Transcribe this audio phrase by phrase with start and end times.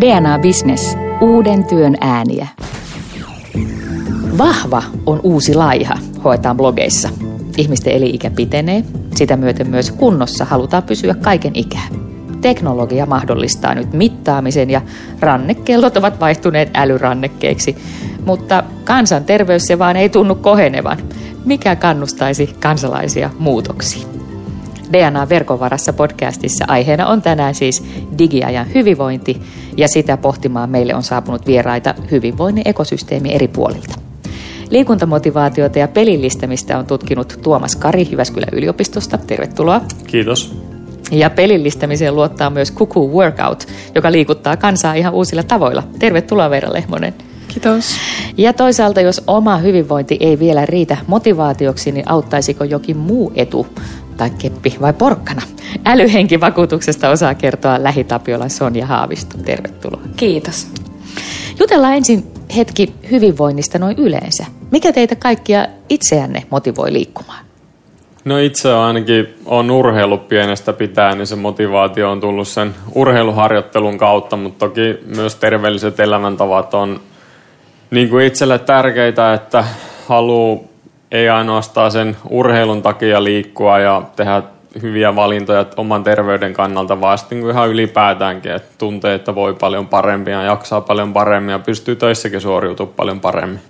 [0.00, 0.96] DNA Business.
[1.20, 2.46] Uuden työn ääniä.
[4.38, 7.08] Vahva on uusi laiha, hoetaan blogeissa.
[7.56, 8.84] Ihmisten eli-ikä pitenee,
[9.14, 11.88] sitä myöten myös kunnossa halutaan pysyä kaiken ikää.
[12.40, 14.80] Teknologia mahdollistaa nyt mittaamisen ja
[15.20, 17.76] rannekellot ovat vaihtuneet älyrannekkeiksi,
[18.24, 20.98] mutta kansanterveys se vaan ei tunnu kohenevan.
[21.44, 24.06] Mikä kannustaisi kansalaisia muutoksiin?
[24.92, 27.84] DNA Verkovarassa podcastissa aiheena on tänään siis
[28.18, 29.42] digiajan hyvinvointi
[29.76, 33.94] ja sitä pohtimaan meille on saapunut vieraita hyvinvoinnin ekosysteemi eri puolilta.
[34.70, 39.18] Liikuntamotivaatiota ja pelillistämistä on tutkinut Tuomas Kari Jyväskylän yliopistosta.
[39.18, 39.80] Tervetuloa.
[40.06, 40.56] Kiitos.
[41.10, 45.82] Ja pelillistämiseen luottaa myös Kuku Workout, joka liikuttaa kansaa ihan uusilla tavoilla.
[45.98, 47.14] Tervetuloa Veera Lehmonen.
[47.48, 47.96] Kiitos.
[48.36, 53.66] Ja toisaalta, jos oma hyvinvointi ei vielä riitä motivaatioksi, niin auttaisiko jokin muu etu
[54.16, 55.42] tai keppi vai porkkana?
[55.84, 59.38] Älyhenkivakuutuksesta osaa kertoa Lähitapiolan Sonja Haavisto.
[59.44, 60.02] Tervetuloa.
[60.16, 60.68] Kiitos.
[61.60, 62.24] Jutellaan ensin
[62.56, 64.46] hetki hyvinvoinnista noin yleensä.
[64.70, 67.44] Mikä teitä kaikkia itseänne motivoi liikkumaan?
[68.24, 73.98] No itse on ainakin on urheilu pienestä pitää, niin se motivaatio on tullut sen urheiluharjoittelun
[73.98, 77.00] kautta, mutta toki myös terveelliset elämäntavat on
[77.90, 79.64] niin kuin itselle tärkeitä, että
[80.08, 80.71] haluaa
[81.12, 84.42] ei ainoastaan sen urheilun takia liikkua ja tehdä
[84.82, 89.86] hyviä valintoja oman terveyden kannalta, vaan sitten niin ihan ylipäätäänkin, että tuntee, että voi paljon
[89.86, 93.60] paremmin ja jaksaa paljon paremmin ja pystyy töissäkin suoriutumaan paljon paremmin.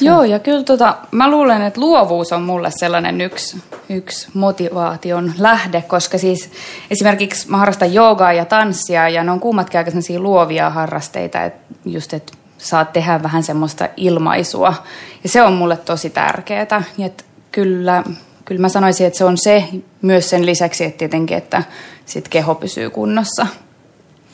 [0.00, 5.82] Joo, ja kyllä tota, mä luulen, että luovuus on mulle sellainen yksi, yksi motivaation lähde,
[5.82, 6.50] koska siis
[6.90, 12.14] esimerkiksi mä harrastan joogaa ja tanssia, ja ne on kummatkin aika luovia harrasteita, että just,
[12.14, 14.74] että saat tehdä vähän semmoista ilmaisua.
[15.22, 16.82] Ja se on mulle tosi tärkeää.
[16.98, 18.04] Ja että kyllä,
[18.44, 19.64] kyllä mä sanoisin, että se on se
[20.02, 21.62] myös sen lisäksi, että tietenkin, että
[22.06, 23.46] sit keho pysyy kunnossa.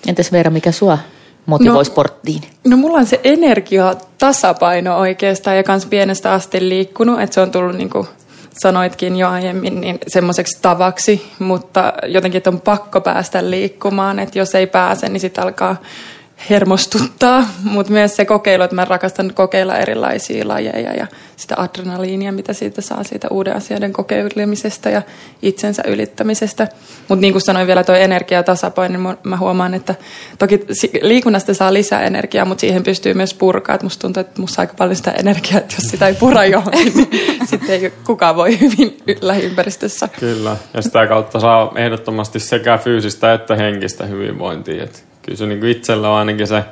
[0.06, 0.98] Entäs Veera, mikä sua
[1.46, 2.42] motivoi no, sporttiin?
[2.66, 7.50] No mulla on se energia tasapaino oikeastaan ja kans pienestä asti liikkunut, että se on
[7.50, 8.06] tullut niin kuin
[8.62, 14.54] sanoitkin jo aiemmin, niin semmoiseksi tavaksi, mutta jotenkin että on pakko päästä liikkumaan, että jos
[14.54, 15.76] ei pääse, niin sitten alkaa
[16.50, 22.52] hermostuttaa, mutta myös se kokeilu, että mä rakastan kokeilla erilaisia lajeja ja sitä adrenaliinia, mitä
[22.52, 25.02] siitä saa siitä uuden asioiden kokeilemisesta ja
[25.42, 26.68] itsensä ylittämisestä.
[27.08, 29.94] Mutta niin kuin sanoin vielä tuo energiatasapaino, niin mä huomaan, että
[30.38, 30.60] toki
[31.02, 33.78] liikunnasta saa lisää energiaa, mutta siihen pystyy myös purkaa.
[33.82, 37.46] Musta tuntuu, että musta aika paljon sitä energiaa, että jos sitä ei pura johonkin, niin
[37.50, 40.08] sitten ei kukaan voi hyvin lähiympäristössä.
[40.20, 44.84] Kyllä, ja sitä kautta saa ehdottomasti sekä fyysistä että henkistä hyvinvointia.
[44.84, 46.64] Että kyllä se niin itsellä on ainakin se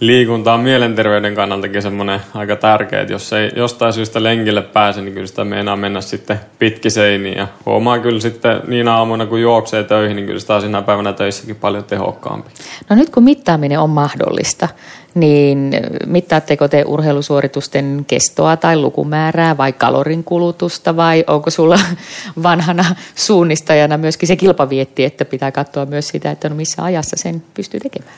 [0.00, 5.14] liikunta on mielenterveyden kannaltakin semmoinen aika tärkeä, että jos ei jostain syystä lenkille pääse, niin
[5.14, 7.38] kyllä sitä meinaa mennä sitten pitkiseiniin.
[7.38, 11.12] Ja huomaa kyllä sitten niin aamuina, kun juoksee töihin, niin kyllä sitä on siinä päivänä
[11.12, 12.50] töissäkin paljon tehokkaampi.
[12.90, 14.68] No nyt kun mittaaminen on mahdollista,
[15.14, 15.70] niin
[16.06, 21.78] mittaatteko te urheilusuoritusten kestoa tai lukumäärää vai kalorin kulutusta vai onko sulla
[22.42, 27.42] vanhana suunnistajana myöskin se kilpavietti, että pitää katsoa myös sitä, että no missä ajassa sen
[27.54, 28.14] pystyy tekemään?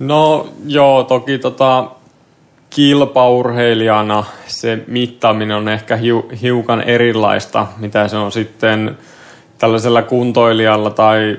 [0.00, 1.84] No joo, toki tota,
[2.70, 5.98] kilpaurheilijana se mittaaminen on ehkä
[6.42, 8.98] hiukan erilaista, mitä se on sitten
[9.58, 11.38] tällaisella kuntoilijalla tai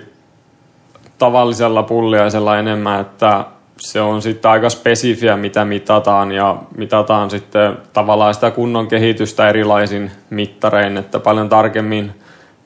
[1.18, 3.46] tavallisella pulliaisella enemmän, että
[3.78, 10.12] se on sitten aika spesifiä, mitä mitataan ja mitataan sitten tavallaan sitä kunnon kehitystä erilaisin
[10.30, 12.12] mittarein, että paljon tarkemmin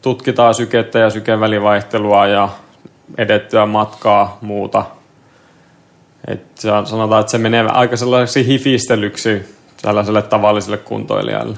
[0.02, 2.50] tutkitaan sykettä ja sykevälivaihtelua ja
[3.18, 4.84] edettyä matkaa muuta.
[6.28, 9.42] Et sanotaan, että se menee aika sellaiseksi hifistelyksi
[9.82, 11.58] tällaiselle tavalliselle kuntoilijalle.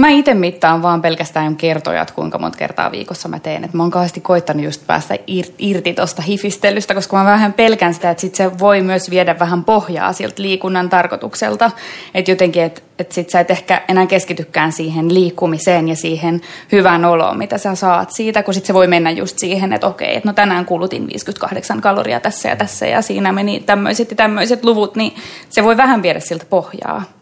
[0.00, 3.64] Mä itse mittaan vaan pelkästään kertoja, että kuinka monta kertaa viikossa mä teen.
[3.64, 5.18] Et mä oon kauheasti koittanut just päästä
[5.58, 9.64] irti tuosta hifistelystä, koska mä vähän pelkän sitä, että sit se voi myös viedä vähän
[9.64, 11.70] pohjaa siltä liikunnan tarkoitukselta.
[12.14, 16.40] Että jotenkin, että et sit sä et ehkä enää keskitykään siihen liikkumiseen ja siihen
[16.72, 20.16] hyvään oloon, mitä sä saat siitä, kun sit se voi mennä just siihen, että okei,
[20.16, 24.64] että no tänään kulutin 58 kaloria tässä ja tässä ja siinä meni tämmöiset ja tämmöiset
[24.64, 25.14] luvut, niin
[25.48, 27.19] se voi vähän viedä siltä pohjaa.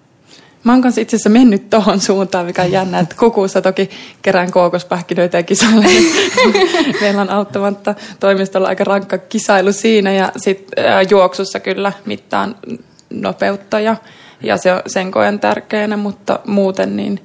[0.69, 3.91] Mä kanssa itse asiassa mennyt tohon suuntaan, mikä on jännä, että kukuussa toki
[4.23, 5.87] kerään kookospähkinöitä ja kisalle.
[7.01, 12.57] Meillä on auttamatta toimistolla aika rankka kisailu siinä ja sitten juoksussa kyllä mittaan
[13.11, 13.97] nopeutta ja,
[14.43, 17.21] ja se, sen koen tärkeänä, mutta muuten niin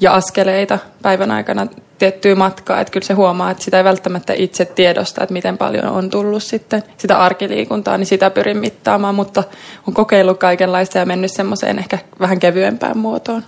[0.00, 1.66] ja askeleita päivän aikana
[1.98, 5.84] tiettyä matkaa, että kyllä se huomaa, että sitä ei välttämättä itse tiedosta, että miten paljon
[5.84, 9.44] on tullut sitten sitä arkiliikuntaa, niin sitä pyrin mittaamaan, mutta
[9.88, 13.42] on kokeillut kaikenlaista ja mennyt semmoiseen ehkä vähän kevyempään muotoon.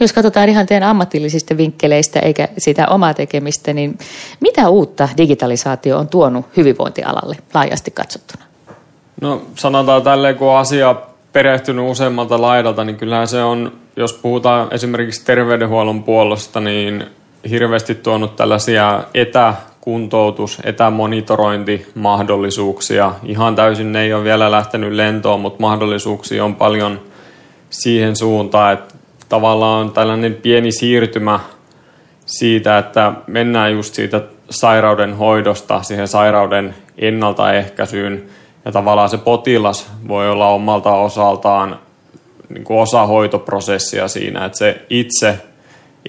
[0.00, 3.98] Jos katsotaan ihan teidän ammatillisista vinkkeleistä eikä sitä omaa tekemistä, niin
[4.40, 8.44] mitä uutta digitalisaatio on tuonut hyvinvointialalle laajasti katsottuna?
[9.20, 10.94] No sanotaan tälleen, kun asia
[11.32, 17.04] perehtynyt useammalta laidalta, niin kyllähän se on, jos puhutaan esimerkiksi terveydenhuollon puolesta, niin
[17.50, 23.12] hirveästi tuonut tällaisia etäkuntoutus, etämonitorointimahdollisuuksia.
[23.24, 27.00] Ihan täysin ne ei ole vielä lähtenyt lentoon, mutta mahdollisuuksia on paljon
[27.70, 28.94] siihen suuntaan, että
[29.28, 31.40] tavallaan tällainen pieni siirtymä
[32.26, 34.20] siitä, että mennään just siitä
[34.50, 38.24] sairauden hoidosta siihen sairauden ennaltaehkäisyyn–
[38.64, 41.78] ja tavallaan se potilas voi olla omalta osaltaan
[42.48, 45.38] niin kuin osa hoitoprosessia siinä, että se itse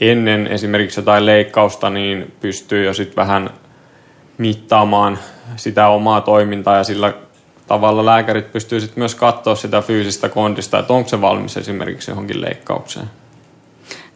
[0.01, 3.49] ennen esimerkiksi jotain leikkausta niin pystyy jo sitten vähän
[4.37, 5.19] mittaamaan
[5.55, 7.13] sitä omaa toimintaa ja sillä
[7.67, 12.41] tavalla lääkärit pystyy sitten myös katsoa sitä fyysistä kondista, että onko se valmis esimerkiksi johonkin
[12.41, 13.09] leikkaukseen.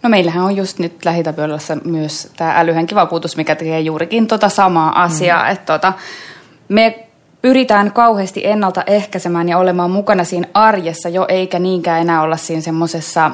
[0.03, 5.43] No meillähän on just nyt lähitapiollassa myös tämä älyhenkivakuutus, mikä tekee juurikin tota samaa asiaa.
[5.43, 5.51] Mm.
[5.51, 5.93] Että tota,
[6.69, 7.07] me
[7.41, 13.31] pyritään kauheasti ennaltaehkäisemään ja olemaan mukana siinä arjessa jo, eikä niinkään enää olla siinä semmoisessa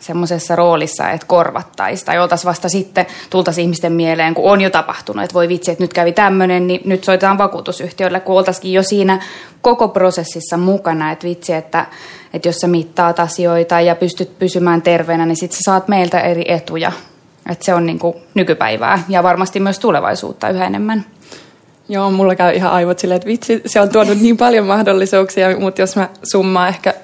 [0.00, 5.24] semmoisessa roolissa, että korvattaisiin tai oltaisiin vasta sitten, tultaisiin ihmisten mieleen, kun on jo tapahtunut,
[5.24, 9.22] että voi vitsi, että nyt kävi tämmöinen, niin nyt soitetaan vakuutusyhtiölle, kun oltaisiin jo siinä
[9.62, 11.86] koko prosessissa mukana, että vitsi, että,
[12.34, 16.44] että jos sä mittaat asioita ja pystyt pysymään terveenä, niin sitten sä saat meiltä eri
[16.48, 16.92] etuja.
[17.50, 21.04] Että se on niin kuin nykypäivää ja varmasti myös tulevaisuutta yhä enemmän.
[21.88, 25.80] Joo, mulla käy ihan aivot silleen, että vitsi, se on tuonut niin paljon mahdollisuuksia, mutta
[25.80, 26.94] jos mä summaan ehkä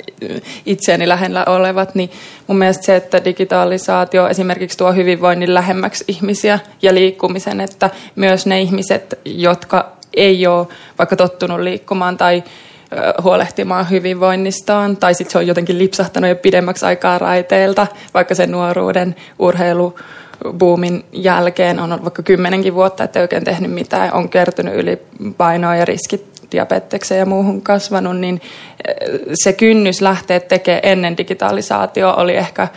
[0.67, 2.11] itseäni lähellä olevat, niin
[2.47, 8.61] mun mielestä se, että digitalisaatio esimerkiksi tuo hyvinvoinnin lähemmäksi ihmisiä ja liikkumisen, että myös ne
[8.61, 10.67] ihmiset, jotka ei ole
[10.99, 12.43] vaikka tottunut liikkumaan tai
[13.23, 19.17] huolehtimaan hyvinvoinnistaan, tai sitten se on jotenkin lipsahtanut jo pidemmäksi aikaa raiteilta, vaikka sen nuoruuden
[19.39, 19.99] urheilu
[20.53, 25.77] boomin jälkeen on ollut vaikka kymmenenkin vuotta, että ei oikein tehnyt mitään, on kertynyt ylipainoa
[25.77, 28.41] ja riskit diabetekseen ja muuhun kasvanut, niin
[28.89, 28.95] eh,
[29.35, 32.69] se kynnys lähteä tekemään ennen digitalisaatio oli ehkä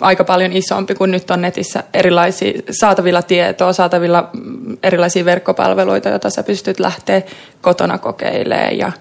[0.00, 6.30] aika paljon isompi kuin nyt on netissä erilaisia saatavilla tietoa, saatavilla mm, erilaisia verkkopalveluita, joita
[6.30, 7.22] sä pystyt lähteä
[7.60, 8.92] kotona kokeilemaan ja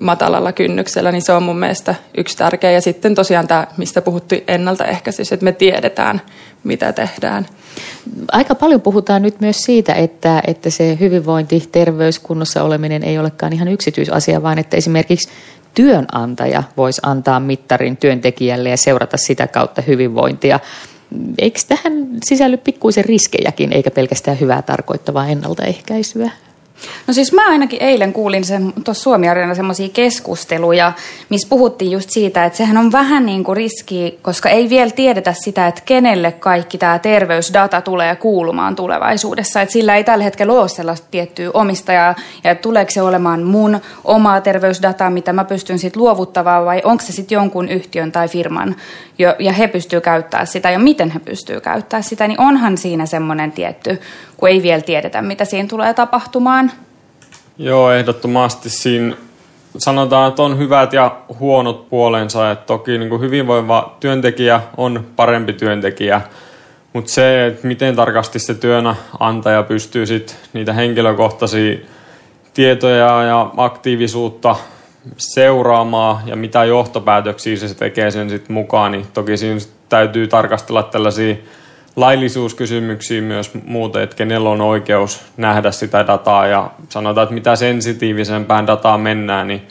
[0.00, 2.70] matalalla kynnyksellä, niin se on mun mielestä yksi tärkeä.
[2.70, 6.20] Ja sitten tosiaan tämä, mistä puhuttiin ennaltaehkäisys, että me tiedetään,
[6.64, 7.46] mitä tehdään.
[8.32, 13.52] Aika paljon puhutaan nyt myös siitä, että, että se hyvinvointi, terveys, kunnossa oleminen ei olekaan
[13.52, 15.28] ihan yksityisasia, vaan että esimerkiksi
[15.74, 20.60] työnantaja voisi antaa mittarin työntekijälle ja seurata sitä kautta hyvinvointia.
[21.38, 21.92] Eikö tähän
[22.28, 26.30] sisälly pikkuisen riskejäkin, eikä pelkästään hyvää tarkoittavaa ennaltaehkäisyä?
[27.06, 30.92] No siis mä ainakin eilen kuulin sen, tuossa suomi semmoisia keskusteluja,
[31.28, 35.34] missä puhuttiin just siitä, että sehän on vähän niin kuin riski, koska ei vielä tiedetä
[35.44, 39.60] sitä, että kenelle kaikki tämä terveysdata tulee kuulumaan tulevaisuudessa.
[39.62, 44.40] Että sillä ei tällä hetkellä ole sellaista tiettyä omistajaa, ja tuleeko se olemaan mun omaa
[44.40, 48.76] terveysdataa, mitä mä pystyn sitten luovuttamaan, vai onko se sitten jonkun yhtiön tai firman,
[49.38, 53.52] ja he pystyy käyttämään sitä, ja miten he pystyy käyttämään sitä, niin onhan siinä semmoinen
[53.52, 54.00] tietty
[54.44, 56.70] kun ei vielä tiedetä, mitä siinä tulee tapahtumaan.
[57.58, 59.16] Joo, ehdottomasti siinä
[59.78, 62.50] sanotaan, että on hyvät ja huonot puolensa.
[62.50, 66.20] Että toki niin kuin hyvinvoiva työntekijä on parempi työntekijä,
[66.92, 71.78] mutta se, että miten tarkasti se työnantaja pystyy sit niitä henkilökohtaisia
[72.54, 74.56] tietoja ja aktiivisuutta
[75.16, 81.34] seuraamaan ja mitä johtopäätöksiä se tekee sen sitten mukaan, niin toki siinä täytyy tarkastella tällaisia
[81.96, 88.66] laillisuuskysymyksiä myös muuten, että kenellä on oikeus nähdä sitä dataa ja sanotaan, että mitä sensitiivisempään
[88.66, 89.62] dataan mennään, niin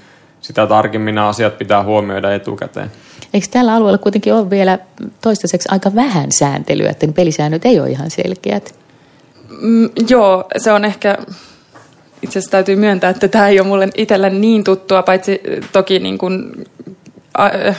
[0.42, 2.92] sitä tarkemmin nämä asiat pitää huomioida etukäteen.
[3.34, 4.80] Eikö tällä alueella kuitenkin ole vielä
[5.22, 8.76] toistaiseksi aika vähän sääntelyä, että ne pelisäännöt ei ole ihan selkeät?
[9.62, 11.18] Mm, joo, se on ehkä,
[12.22, 16.18] itse asiassa täytyy myöntää, että tämä ei ole mulle itsellä niin tuttua, paitsi toki niin
[16.18, 16.66] kuin,
[17.40, 17.78] äh,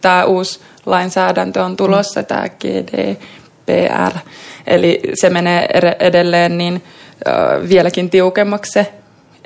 [0.00, 2.26] tämä uusi lainsäädäntö on tulossa, mm.
[2.26, 3.16] tämä GD,
[3.66, 4.18] PR.
[4.66, 5.68] Eli se menee
[5.98, 6.82] edelleen niin
[7.68, 8.92] vieläkin tiukemmaksi se,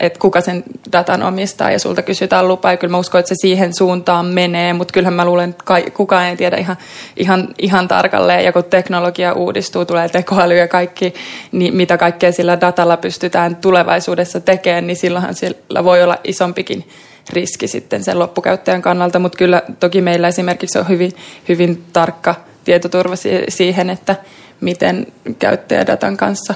[0.00, 2.70] että kuka sen datan omistaa ja sulta kysytään lupaa.
[2.70, 6.24] Ja kyllä mä uskon, että se siihen suuntaan menee, mutta kyllähän mä luulen, että kukaan
[6.24, 6.76] ei tiedä ihan,
[7.16, 8.44] ihan, ihan tarkalleen.
[8.44, 11.14] Ja kun teknologia uudistuu, tulee tekoäly ja kaikki,
[11.52, 16.88] niin mitä kaikkea sillä datalla pystytään tulevaisuudessa tekemään, niin silloinhan sillä voi olla isompikin
[17.30, 19.18] riski sitten sen loppukäyttäjän kannalta.
[19.18, 21.12] Mutta kyllä toki meillä esimerkiksi on hyvin,
[21.48, 23.14] hyvin tarkka– tietoturva
[23.48, 24.16] siihen, että
[24.60, 25.06] miten
[25.38, 26.54] käyttäjädatan kanssa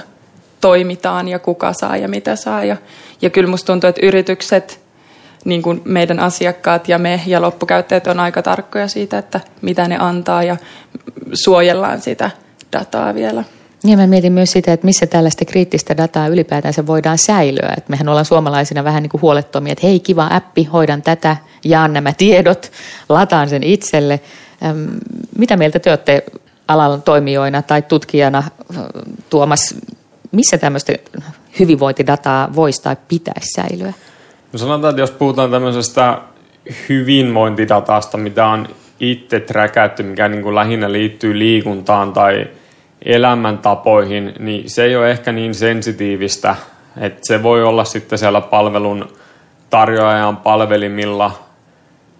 [0.61, 2.63] toimitaan ja kuka saa ja mitä saa.
[2.63, 2.77] Ja,
[3.21, 4.79] ja kyllä musta tuntuu, että yritykset,
[5.45, 9.97] niin kuin meidän asiakkaat ja me ja loppukäyttäjät on aika tarkkoja siitä, että mitä ne
[9.99, 10.57] antaa ja
[11.33, 12.31] suojellaan sitä
[12.73, 13.43] dataa vielä.
[13.83, 17.73] Niin mä mietin myös sitä, että missä tällaista kriittistä dataa ylipäätänsä voidaan säilyä.
[17.77, 21.93] Että mehän ollaan suomalaisina vähän niin kuin huolettomia, että hei kiva appi, hoidan tätä, jaan
[21.93, 22.71] nämä tiedot,
[23.09, 24.19] lataan sen itselle.
[25.37, 26.23] Mitä mieltä te olette
[26.67, 28.43] alan toimijoina tai tutkijana
[29.29, 29.75] Tuomas,
[30.31, 30.93] missä tämmöistä
[31.59, 33.93] hyvinvointidataa voisi tai pitäisi säilyä?
[34.53, 36.17] No sanotaan, että jos puhutaan tämmöisestä
[36.89, 38.67] hyvinvointidatasta, mitä on
[38.99, 42.47] itse träkätty, mikä niin kuin lähinnä liittyy liikuntaan tai
[43.05, 46.55] elämäntapoihin, niin se ei ole ehkä niin sensitiivistä,
[46.97, 49.07] että se voi olla sitten siellä palvelun
[49.69, 51.44] tarjoajan palvelimilla,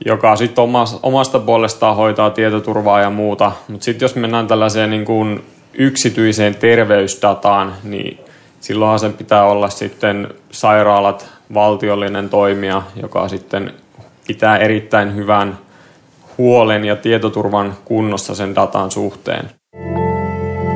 [0.06, 0.64] joka sitten
[1.04, 3.52] omasta puolestaan hoitaa tietoturvaa ja muuta.
[3.68, 8.20] Mutta sitten jos mennään tällaiseen niin kuin yksityiseen terveysdataan, niin
[8.60, 13.74] silloinhan sen pitää olla sitten sairaalat, valtiollinen toimija, joka sitten
[14.28, 15.58] pitää erittäin hyvän
[16.38, 19.50] huolen ja tietoturvan kunnossa sen datan suhteen.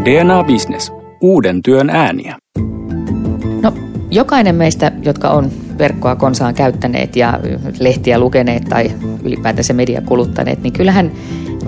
[0.06, 0.92] DNA Business.
[1.22, 2.36] Uuden työn ääniä.
[3.62, 3.74] No,
[4.12, 7.40] jokainen meistä, jotka on verkkoa konsaan käyttäneet ja
[7.80, 8.92] lehtiä lukeneet tai
[9.24, 11.12] ylipäätänsä media kuluttaneet, niin kyllähän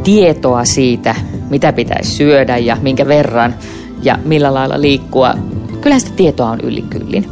[0.04, 1.16] tietoa siitä,
[1.50, 3.56] mitä pitäisi syödä ja minkä verran
[4.04, 5.34] ja millä lailla liikkua,
[5.82, 7.26] kyllähän sitä tietoa on yli kyllin.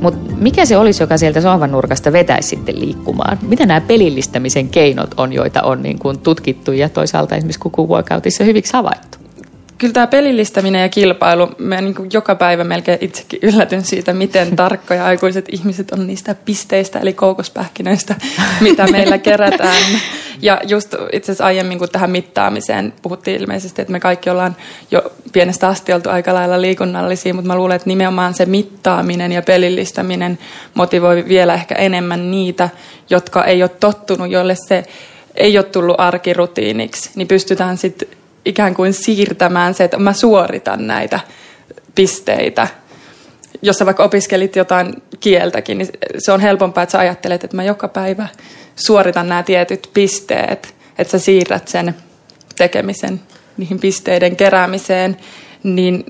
[0.00, 3.38] Mutta mikä se olisi, joka sieltä sohvan nurkasta vetäisi sitten liikkumaan?
[3.42, 8.72] Mitä nämä pelillistämisen keinot on, joita on niin kuin tutkittu ja toisaalta esimerkiksi kukuvuokautissa hyviksi
[8.72, 9.25] havaittu?
[9.78, 14.56] Kyllä tämä pelillistäminen ja kilpailu, mä niin kuin joka päivä melkein itsekin yllätyn siitä, miten
[14.56, 18.14] tarkkoja aikuiset ihmiset on niistä pisteistä, eli koukospähkinöistä,
[18.60, 19.82] mitä meillä kerätään.
[20.42, 24.56] Ja just itse asiassa aiemmin, kun tähän mittaamiseen puhuttiin ilmeisesti, että me kaikki ollaan
[24.90, 29.42] jo pienestä asti oltu aika lailla liikunnallisia, mutta mä luulen, että nimenomaan se mittaaminen ja
[29.42, 30.38] pelillistäminen
[30.74, 32.68] motivoi vielä ehkä enemmän niitä,
[33.10, 34.84] jotka ei ole tottunut, joille se
[35.34, 38.08] ei ole tullut arkirutiiniksi, niin pystytään sitten
[38.46, 41.20] ikään kuin siirtämään se, että mä suoritan näitä
[41.94, 42.68] pisteitä.
[43.62, 45.88] Jos sä vaikka opiskelit jotain kieltäkin, niin
[46.18, 48.28] se on helpompaa, että sä ajattelet, että mä joka päivä
[48.76, 51.94] suoritan nämä tietyt pisteet, että sä siirrät sen
[52.56, 53.20] tekemisen
[53.56, 55.16] niihin pisteiden keräämiseen,
[55.62, 56.04] niin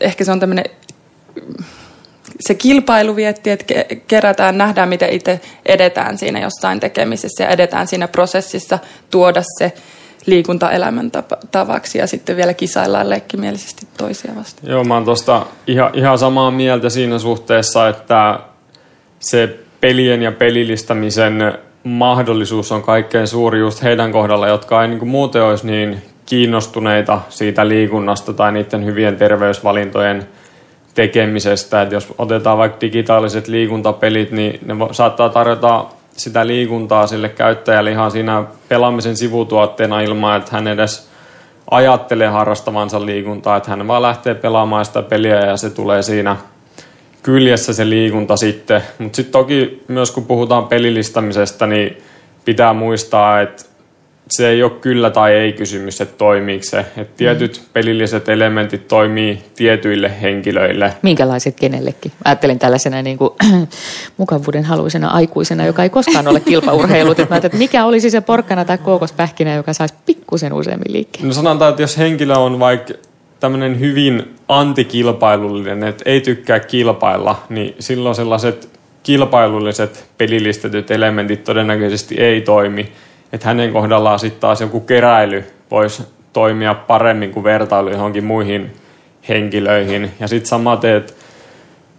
[0.00, 0.64] ehkä se on tämmöinen
[2.40, 3.74] se kilpailuvietti, että
[4.06, 8.78] kerätään, nähdään, miten itse edetään siinä jossain tekemisessä ja edetään siinä prosessissa,
[9.10, 9.72] tuoda se
[10.26, 11.10] liikuntaelämän
[11.50, 14.70] tavaksi ja sitten vielä kisaillaan leikkimielisesti toisia vastaan.
[14.70, 18.40] Joo, mä oon tosta ihan, ihan samaa mieltä siinä suhteessa, että
[19.18, 25.42] se pelien ja pelillistämisen mahdollisuus on kaikkein suuri just heidän kohdalla, jotka ei niin muuten
[25.42, 30.28] olisi niin kiinnostuneita siitä liikunnasta tai niiden hyvien terveysvalintojen
[30.94, 31.82] tekemisestä.
[31.82, 35.84] Et jos otetaan vaikka digitaaliset liikuntapelit, niin ne saattaa tarjota
[36.16, 41.08] sitä liikuntaa sille käyttäjälle ihan siinä pelaamisen sivutuotteena ilman, että hän edes
[41.70, 46.36] ajattelee harrastavansa liikuntaa, että hän vaan lähtee pelaamaan sitä peliä ja se tulee siinä
[47.22, 48.82] kyljessä se liikunta sitten.
[48.98, 52.02] Mutta sitten toki myös kun puhutaan pelillistämisestä, niin
[52.44, 53.64] pitää muistaa, että
[54.30, 56.78] se ei ole kyllä tai ei kysymys, että toimiiko se.
[56.78, 57.66] Että tietyt mm.
[57.72, 60.94] pelilliset elementit toimii tietyille henkilöille.
[61.02, 62.12] Minkälaiset kenellekin?
[62.24, 63.30] Ajattelin tällaisena niin kuin,
[64.16, 67.20] mukavuuden haluisena aikuisena, joka ei koskaan ole kilpaurheilut.
[67.20, 71.28] että, että mikä olisi se porkkana tai kookospähkinä, joka saisi pikkusen useammin liikkeen?
[71.28, 72.94] No sanotaan, että jos henkilö on vaikka
[73.40, 78.68] tämmöinen hyvin antikilpailullinen, että ei tykkää kilpailla, niin silloin sellaiset
[79.02, 82.92] kilpailulliset pelillistetyt elementit todennäköisesti ei toimi
[83.32, 88.72] että hänen kohdallaan sitten taas joku keräily voisi toimia paremmin kuin vertailu johonkin muihin
[89.28, 90.10] henkilöihin.
[90.20, 91.12] Ja sitten samaten, että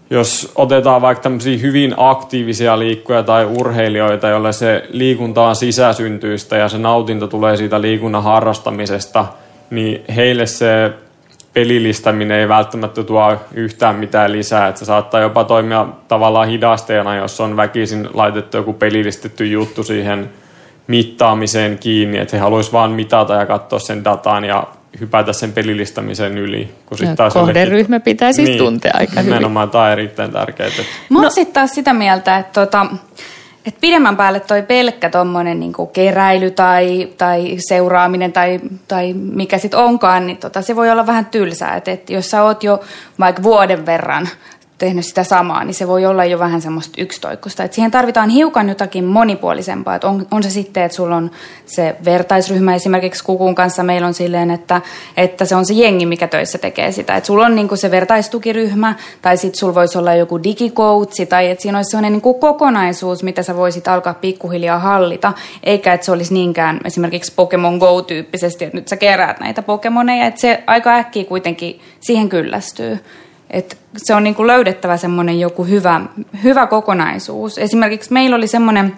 [0.10, 6.70] jos otetaan vaikka tämmöisiä hyvin aktiivisia liikkuja tai urheilijoita, joille se liikunta on sisäsyntyistä ja
[6.70, 9.26] se nautinto tulee siitä liikunnan harrastamisesta,
[9.70, 10.92] niin heille se
[11.54, 14.68] pelillistäminen ei välttämättä tuo yhtään mitään lisää.
[14.68, 20.30] Että se saattaa jopa toimia tavallaan hidasteena, jos on väkisin laitettu joku pelillistetty juttu siihen–
[20.88, 24.68] mittaamiseen kiinni, että he haluaisivat vain mitata ja katsoa sen datan ja
[25.00, 26.70] hypätä sen pelillistämisen yli.
[26.86, 28.02] Kun sit taas kohderyhmä jollekin...
[28.02, 29.34] pitää siis niin, tuntea aika nimenomaan, hyvin.
[29.34, 30.70] Nimenomaan, tämä on erittäin tärkeää.
[31.10, 31.30] Mä oon no.
[31.30, 32.86] sitten taas sitä mieltä, että tota,
[33.66, 39.80] et pidemmän päälle toi pelkkä tuommoinen niinku keräily tai, tai seuraaminen tai, tai mikä sitten
[39.80, 41.76] onkaan, niin tota, se voi olla vähän tylsää.
[41.76, 42.80] Että et jos sä oot jo
[43.20, 44.30] vaikka vuoden verran
[44.84, 47.64] tehnyt sitä samaa, niin se voi olla jo vähän semmoista yksitoikkosta.
[47.64, 49.96] Et siihen tarvitaan hiukan jotakin monipuolisempaa.
[49.96, 51.32] Et on, on se sitten, että sulla on
[51.66, 54.82] se vertaisryhmä esimerkiksi Kukun kanssa meillä on silleen, että,
[55.18, 57.16] että se on se jengi, mikä töissä tekee sitä.
[57.16, 61.62] Että sulla on niinku se vertaistukiryhmä tai sitten sulla voisi olla joku digikoutsi tai että
[61.62, 66.34] siinä olisi sellainen niinku kokonaisuus, mitä sä voisit alkaa pikkuhiljaa hallita, eikä että se olisi
[66.34, 71.80] niinkään esimerkiksi Pokemon Go-tyyppisesti, että nyt sä keräät näitä Pokemoneja, että se aika äkkiä kuitenkin
[72.00, 73.00] siihen kyllästyy.
[73.54, 76.02] Et se on niinku löydettävä semmoinen joku hyvä,
[76.44, 77.58] hyvä kokonaisuus.
[77.58, 78.96] Esimerkiksi meillä oli semmoinen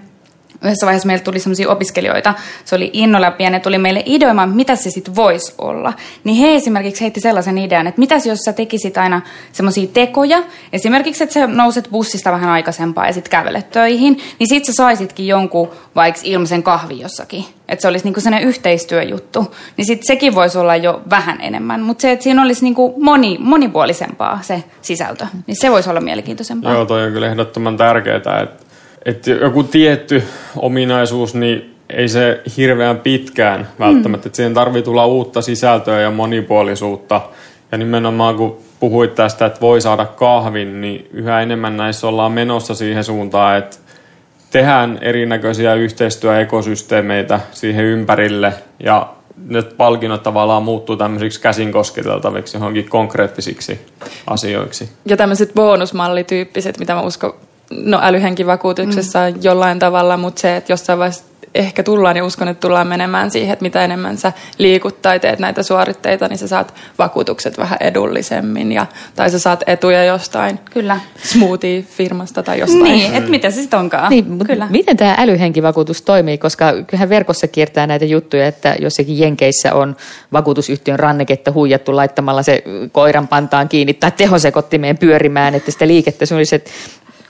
[0.63, 2.33] yhdessä vaiheessa meille tuli sellaisia opiskelijoita,
[2.65, 5.93] se oli innolla ja ne tuli meille ideoimaan, mitä se sitten voisi olla.
[6.23, 9.21] Niin he esimerkiksi heitti sellaisen idean, että mitäs jos sä tekisit aina
[9.51, 10.43] semmoisia tekoja,
[10.73, 15.27] esimerkiksi että sä nouset bussista vähän aikaisempaa ja sitten kävelet töihin, niin sit sä saisitkin
[15.27, 17.45] jonkun vaikka ilmaisen kahvi jossakin.
[17.67, 19.55] Että se olisi niinku sellainen yhteistyöjuttu.
[19.77, 21.81] Niin sitten sekin voisi olla jo vähän enemmän.
[21.81, 26.73] Mutta se, että siinä olisi niinku moni, monipuolisempaa se sisältö, niin se voisi olla mielenkiintoisempaa.
[26.73, 28.47] Joo, toi on kyllä ehdottoman tärkeää, että
[29.05, 30.23] että joku tietty
[30.55, 34.25] ominaisuus, niin ei se hirveän pitkään välttämättä.
[34.25, 34.27] Mm.
[34.27, 37.21] Että siihen tarvii tulla uutta sisältöä ja monipuolisuutta.
[37.71, 42.75] Ja nimenomaan kun puhuit tästä, että voi saada kahvin, niin yhä enemmän näissä ollaan menossa
[42.75, 43.77] siihen suuntaan, että
[44.51, 49.09] tehdään erinäköisiä yhteistyöekosysteemeitä siihen ympärille ja
[49.47, 53.79] nyt palkinnot tavallaan muuttuu tämmöisiksi käsin kosketeltaviksi johonkin konkreettisiksi
[54.27, 54.89] asioiksi.
[55.05, 57.33] Ja tämmöiset bonusmallityyppiset, mitä mä uskon
[57.71, 59.39] no älyhenkivakuutuksessa mm.
[59.41, 61.23] jollain tavalla, mutta se, että jossain vaiheessa
[61.55, 65.39] ehkä tullaan ja uskon, että tullaan menemään siihen, että mitä enemmän sä liikut tai teet
[65.39, 70.99] näitä suoritteita, niin sä saat vakuutukset vähän edullisemmin ja, tai sä saat etuja jostain Kyllä.
[71.23, 72.83] smoothie-firmasta tai jostain.
[72.83, 74.09] Niin, että mitä se sitten onkaan.
[74.09, 74.67] Niin, Kyllä.
[74.69, 79.95] Miten tämä älyhenkivakuutus toimii, koska kyllähän verkossa kiertää näitä juttuja, että jossakin Jenkeissä on
[80.33, 86.35] vakuutusyhtiön ranneketta huijattu laittamalla se koiran pantaan kiinni tai tehosekottimeen pyörimään, että sitä liikettä se
[86.35, 86.71] olisi, että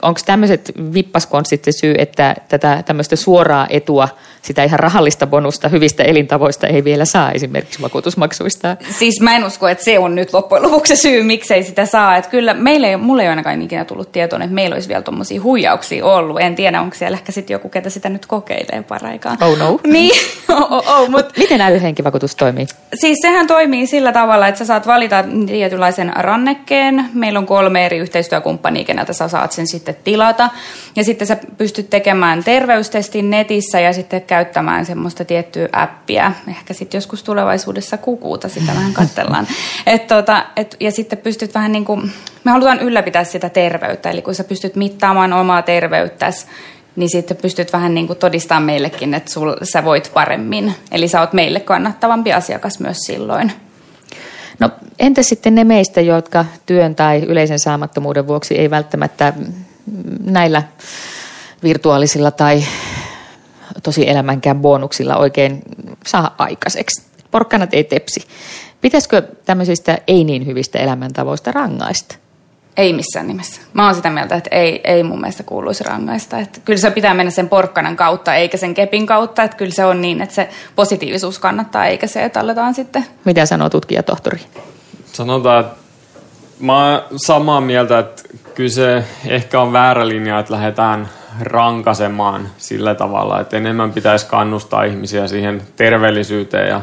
[0.02, 4.08] onko tämmöiset vippaskonstit se syy, että tätä tämmöistä suoraa etua,
[4.42, 8.76] sitä ihan rahallista bonusta hyvistä elintavoista ei vielä saa esimerkiksi vakuutusmaksuista?
[8.98, 12.16] Siis mä en usko, että se on nyt loppujen lopuksi se syy, miksei sitä saa.
[12.16, 15.42] Että kyllä meille ei, mulle ei ainakaan ikinä tullut tietoon, että meillä olisi vielä tuommoisia
[15.42, 16.40] huijauksia ollut.
[16.40, 19.38] En tiedä, onko siellä ehkä sitten joku, ketä sitä nyt kokeilee paraikaan.
[19.40, 19.80] Oh no.
[19.96, 20.12] Niin,
[20.48, 22.66] oh, oh, oh, mut, Miten älyhenkivakuutus toimii?
[22.94, 27.04] Siis sehän toimii sillä tavalla, että sä saat valita tietynlaisen rannekkeen.
[27.14, 30.50] Meillä on kolme eri yhteistyökumppania, keneltä sä saat sen sitten tilata.
[30.96, 36.32] Ja sitten sä pystyt tekemään terveystestin netissä ja sitten käyttämään semmoista tiettyä appia.
[36.48, 39.46] Ehkä sitten joskus tulevaisuudessa kukuuta sitä vähän katsellaan.
[39.86, 42.12] Et tota, et, ja sitten pystyt vähän niin kuin,
[42.44, 44.10] me halutaan ylläpitää sitä terveyttä.
[44.10, 46.46] Eli kun sä pystyt mittaamaan omaa terveyttäsi,
[46.96, 50.74] niin sitten pystyt vähän niin kuin todistamaan meillekin, että sul, sä voit paremmin.
[50.92, 53.52] Eli sä oot meille kannattavampi asiakas myös silloin.
[54.58, 59.32] No entä sitten ne meistä, jotka työn tai yleisen saamattomuuden vuoksi ei välttämättä
[60.20, 60.62] näillä
[61.62, 62.64] virtuaalisilla tai
[63.82, 65.62] tosi elämänkään bonuksilla oikein
[66.06, 67.02] saa aikaiseksi.
[67.30, 68.20] Porkkanat ei tepsi.
[68.80, 72.16] Pitäisikö tämmöisistä ei niin hyvistä elämäntavoista rangaista?
[72.76, 73.60] Ei missään nimessä.
[73.72, 76.38] Mä oon sitä mieltä, että ei, ei mun mielestä kuuluisi rangaista.
[76.38, 79.42] Että kyllä se pitää mennä sen porkkanan kautta eikä sen kepin kautta.
[79.42, 83.06] Että kyllä se on niin, että se positiivisuus kannattaa eikä se, että aletaan sitten.
[83.24, 84.40] Mitä sanoo tutkija tohtori?
[85.12, 85.85] Sanotaan, että
[86.60, 88.22] mä oon samaa mieltä, että
[88.54, 91.08] kyllä se ehkä on väärä linja, että lähdetään
[91.40, 96.80] rankasemaan sillä tavalla, että enemmän pitäisi kannustaa ihmisiä siihen terveellisyyteen ja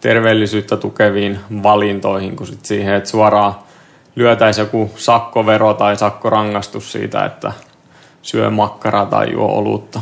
[0.00, 3.54] terveellisyyttä tukeviin valintoihin, kuin sit siihen, että suoraan
[4.16, 7.52] lyötäisiin joku sakkovero tai sakkorangastus siitä, että
[8.22, 10.00] syö makkaraa tai juo olutta.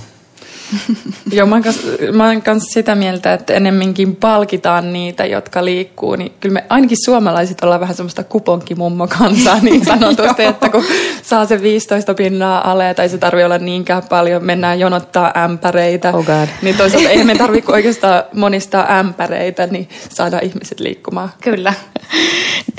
[1.33, 1.81] Joo, mä oon, kans,
[2.13, 6.17] mä oon kans sitä mieltä, että enemminkin palkitaan niitä, jotka liikkuu.
[6.17, 10.85] Niin kyllä me ainakin suomalaiset ollaan vähän semmoista kuponkimummo-kansaa niin sanotusti, että kun
[11.23, 16.13] saa se 15 pinnaa ale tai se tarvii olla niinkään paljon, mennään jonottaa ämpäreitä.
[16.13, 16.49] Oh God.
[16.63, 21.31] Niin toisaalta ei me tarvitse oikeastaan monistaa ämpäreitä, niin saada ihmiset liikkumaan.
[21.41, 21.75] Kyllä.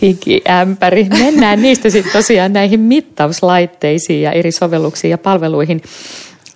[0.02, 1.04] Digiämpäri.
[1.04, 5.82] Mennään niistä sitten tosiaan näihin mittauslaitteisiin ja eri sovelluksiin ja palveluihin.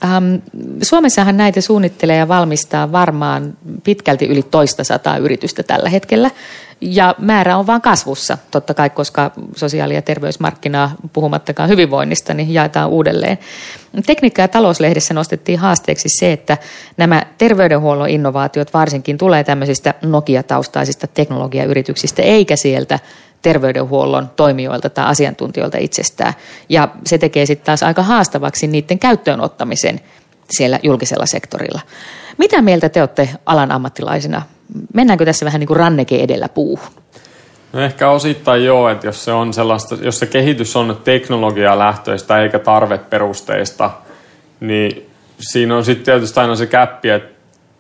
[0.04, 0.36] Ähm,
[0.82, 6.32] Suomessahan näitä suunnittelee ja valmistaa varmaan pitkälti yli toista sataa yritystä tällä hetkellä.
[6.82, 12.90] Ja määrä on vaan kasvussa, totta kai, koska sosiaali- ja terveysmarkkinaa, puhumattakaan hyvinvoinnista, niin jaetaan
[12.90, 13.38] uudelleen.
[14.06, 16.58] Tekniikka- ja talouslehdessä nostettiin haasteeksi se, että
[16.98, 23.00] nämä terveydenhuollon innovaatiot varsinkin tulee tämmöisistä Nokia-taustaisista teknologiayrityksistä, eikä sieltä
[23.46, 26.34] terveydenhuollon toimijoilta tai asiantuntijoilta itsestään.
[26.70, 30.02] Ja se tekee sitten taas aika haastavaksi niiden käyttöön ottamisen
[30.50, 31.82] siellä julkisella sektorilla.
[32.38, 34.42] Mitä mieltä te olette alan ammattilaisina?
[34.94, 36.88] Mennäänkö tässä vähän niin kuin ranneke edellä puuhun?
[37.74, 42.60] No ehkä osittain joo, että jos se, on sellaista, jos se kehitys on teknologialähtöistä eikä
[42.60, 43.92] tarveperusteista,
[44.60, 47.35] niin siinä on sitten tietysti aina se käppi, että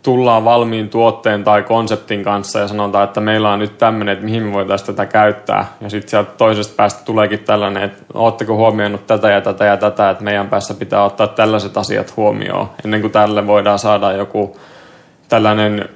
[0.05, 4.43] tullaan valmiin tuotteen tai konseptin kanssa ja sanotaan, että meillä on nyt tämmöinen, että mihin
[4.43, 5.65] me voitaisiin tätä käyttää.
[5.81, 10.09] Ja sitten sieltä toisesta päästä tuleekin tällainen, että oletteko huomioinut tätä ja tätä ja tätä,
[10.09, 12.69] että meidän päässä pitää ottaa tällaiset asiat huomioon.
[12.85, 14.57] Ennen kuin tälle voidaan saada joku
[15.29, 15.89] tällainen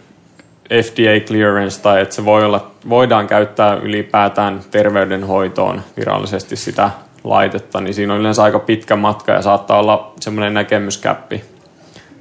[0.69, 6.89] FDA clearance tai että se voi olla, voidaan käyttää ylipäätään terveydenhoitoon virallisesti sitä
[7.23, 11.58] laitetta, niin siinä on yleensä aika pitkä matka ja saattaa olla semmoinen näkemyskäppi.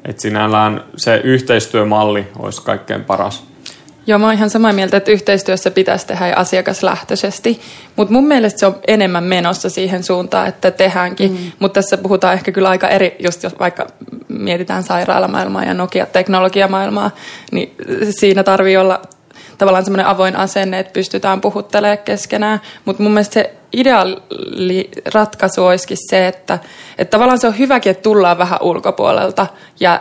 [0.09, 3.45] Että sinällään se yhteistyömalli olisi kaikkein paras.
[4.07, 7.61] Joo, mä oon ihan samaa mieltä, että yhteistyössä pitäisi tehdä asiakaslähtöisesti,
[7.97, 11.53] mutta mun mielestä se on enemmän menossa siihen suuntaan, että tehdäänkin, mm.
[11.59, 13.87] mutta tässä puhutaan ehkä kyllä aika eri, just jos vaikka
[14.29, 17.11] mietitään sairaalamaailmaa ja Nokia-teknologiamaailmaa,
[17.53, 17.75] niin
[18.11, 19.03] siinä tarvii olla
[19.59, 22.61] tavallaan semmoinen avoin asenne, että pystytään puhuttelemaan keskenään.
[22.85, 26.59] Mutta mun mielestä se ideaali ratkaisu olisikin se, että,
[26.99, 29.47] että tavallaan se on hyväkin, että tullaan vähän ulkopuolelta.
[29.81, 30.01] Ja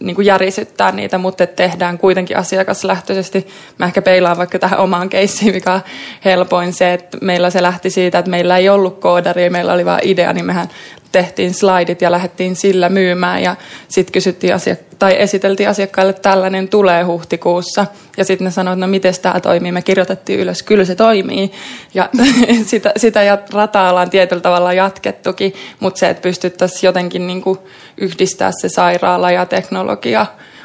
[0.00, 3.46] niin kuin järisyttää niitä, mutta tehdään kuitenkin asiakaslähtöisesti.
[3.78, 5.80] Mä ehkä peilaan vaikka tähän omaan keissiin, mikä on
[6.24, 10.00] helpoin se, että meillä se lähti siitä, että meillä ei ollut koodari, meillä oli vain
[10.02, 10.68] idea, niin mehän
[11.12, 13.56] tehtiin slaidit ja lähdettiin sillä myymään ja
[13.88, 17.86] sitten kysyttiin asiak- tai esiteltiin asiakkaille, että tällainen tulee huhtikuussa.
[18.16, 21.52] Ja sitten ne sanoivat, että no miten tämä toimii, me kirjoitettiin ylös, kyllä se toimii.
[21.94, 22.08] Ja
[22.66, 27.58] sitä, sitä rataa ollaan tietyllä tavalla jatkettukin, mutta se, että pystyttäisiin jotenkin niin kuin
[27.98, 29.73] yhdistää se sairaala ja teknologia,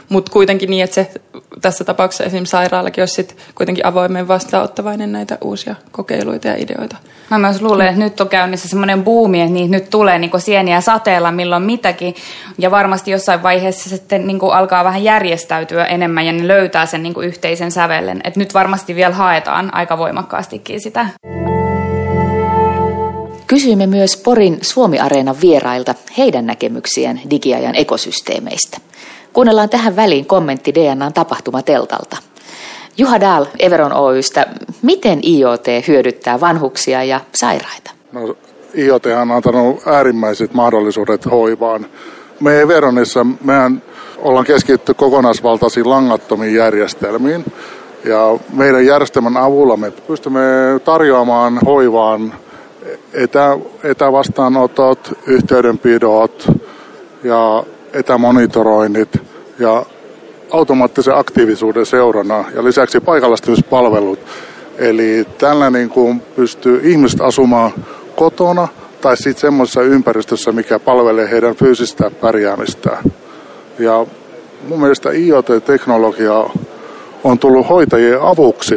[0.10, 1.12] mutta kuitenkin niin, että se
[1.62, 6.98] tässä tapauksessa esimerkiksi sairaalakin olisi sit kuitenkin avoimen vastaanottavainen näitä uusia kokeiluita ja ideoita.
[7.30, 10.82] Mä myös luulen, että nyt on käynnissä semmoinen buumi, että niin nyt tulee niin sieniä
[10.82, 12.16] sateella milloin mitäkin.
[12.58, 17.24] Ja varmasti jossain vaiheessa sitten niin alkaa vähän järjestäytyä enemmän ja ne löytää sen niin
[17.24, 18.22] yhteisen sävellen.
[18.24, 21.06] Et nyt varmasti vielä haetaan aika voimakkaastikin sitä.
[23.50, 28.78] Kysyimme myös Porin Suomi-areenan vierailta heidän näkemyksiään digiajan ekosysteemeistä.
[29.34, 32.18] Kuunnellaan tähän väliin kommentti DNAn tapahtumateltalta.
[32.98, 34.46] Juha Dahl Everon Oystä,
[34.82, 37.92] miten IoT hyödyttää vanhuksia ja sairaita?
[38.12, 38.36] No,
[38.78, 41.86] IoT on antanut äärimmäiset mahdollisuudet hoivaan.
[42.40, 43.82] Me Everonissa mehän
[44.18, 47.46] ollaan keskitty kokonaisvaltaisiin langattomiin järjestelmiin.
[48.06, 50.40] Ja meidän järjestelmän avulla me pystymme
[50.86, 52.34] tarjoamaan hoivaan
[53.14, 56.48] etä, etävastaanotot, yhteydenpidot
[57.24, 59.22] ja etämonitoroinnit
[59.60, 59.86] ja
[60.52, 64.20] automaattisen aktiivisuuden seurana ja lisäksi paikallistumispalvelut.
[64.78, 67.72] Eli tällä niin kuin pystyy ihmiset asumaan
[68.16, 68.68] kotona
[69.02, 73.04] tai sitten semmoisessa ympäristössä, mikä palvelee heidän fyysistä pärjäämistään.
[73.80, 74.06] Ja
[74.68, 76.50] mun mielestä IoT-teknologia
[77.24, 78.76] on tullut hoitajien avuksi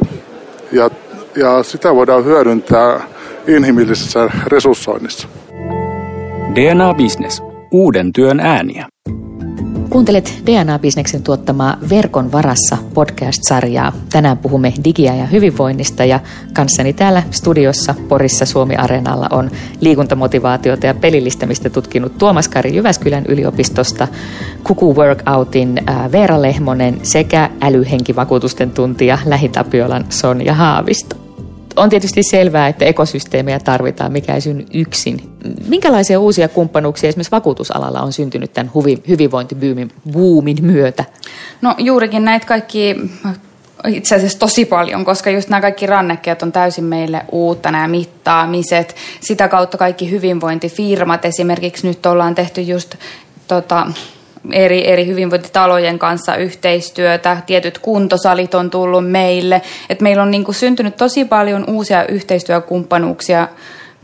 [0.72, 0.90] ja,
[1.36, 3.00] ja sitä voidaan hyödyntää
[3.46, 5.28] inhimillisessä resurssoinnissa.
[6.54, 7.42] DNA Business.
[7.70, 8.86] Uuden työn ääniä.
[9.90, 13.92] Kuuntelet DNA-bisneksen tuottamaa Verkon varassa podcast-sarjaa.
[14.12, 16.20] Tänään puhumme digia ja hyvinvoinnista ja
[16.52, 19.50] kanssani täällä studiossa Porissa Suomi-areenalla on
[19.80, 24.08] liikuntamotivaatiota ja pelillistämistä tutkinut Tuomas Kari Jyväskylän yliopistosta,
[24.64, 31.21] Kuku Workoutin Veera Lehmonen sekä älyhenkivakuutusten tuntija Lähitapiolan Sonja Haavisto
[31.76, 35.20] on tietysti selvää, että ekosysteemejä tarvitaan, mikä ei synny yksin.
[35.68, 38.72] Minkälaisia uusia kumppanuuksia esimerkiksi vakuutusalalla on syntynyt tämän
[39.08, 41.04] hyvinvointiboomin myötä?
[41.62, 42.96] No juurikin näitä kaikki
[43.88, 48.96] itse asiassa tosi paljon, koska just nämä kaikki rannekkeet on täysin meille uutta, nämä mittaamiset.
[49.20, 52.94] Sitä kautta kaikki hyvinvointifirmat, esimerkiksi nyt ollaan tehty just
[53.48, 53.86] tota,
[54.52, 57.36] eri, eri hyvinvointitalojen kanssa yhteistyötä.
[57.46, 59.62] Tietyt kuntosalit on tullut meille.
[59.88, 63.48] Et meillä on niin kuin syntynyt tosi paljon uusia yhteistyökumppanuuksia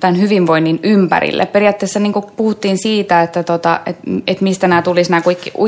[0.00, 1.46] tämän hyvinvoinnin ympärille.
[1.46, 3.96] Periaatteessa niin puhuttiin siitä, että, tota, et,
[4.26, 5.22] et mistä nämä tulisi nämä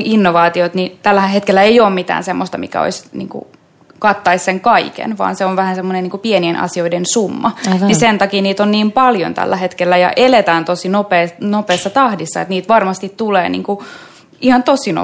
[0.05, 3.47] innovaatiot, niin tällä hetkellä ei ole mitään sellaista, mikä olisi niin kuin
[3.99, 7.57] kattaisi sen kaiken, vaan se on vähän semmoinen niin pienien asioiden summa.
[7.73, 7.89] Aivan.
[7.89, 10.89] Niin sen takia niitä on niin paljon tällä hetkellä ja eletään tosi
[11.41, 13.79] nopeassa tahdissa, että niitä varmasti tulee niin kuin
[14.41, 14.95] ihan tosi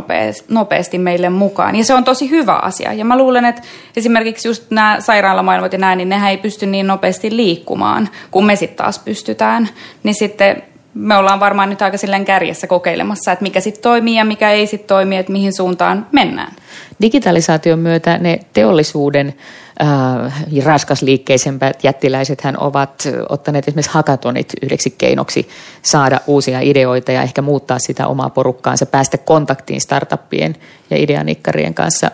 [0.48, 1.76] nopeasti, meille mukaan.
[1.76, 2.92] Ja se on tosi hyvä asia.
[2.92, 3.62] Ja mä luulen, että
[3.96, 8.56] esimerkiksi just nämä sairaalamaailmat ja näin, niin nehän ei pysty niin nopeasti liikkumaan, kun me
[8.56, 9.68] sitten taas pystytään.
[10.02, 10.62] Niin sitten
[10.96, 14.66] me ollaan varmaan nyt aika silleen kärjessä kokeilemassa, että mikä sitten toimii ja mikä ei
[14.66, 16.52] sitten toimi, että mihin suuntaan mennään.
[17.00, 19.34] Digitalisaation myötä ne teollisuuden
[19.82, 25.48] äh, raskasliikkeisempät jättiläiset hän ovat ottaneet esimerkiksi hakatonit yhdeksi keinoksi
[25.82, 30.56] saada uusia ideoita ja ehkä muuttaa sitä omaa porukkaansa, päästä kontaktiin startuppien
[30.90, 32.10] ja ideanikkarien kanssa.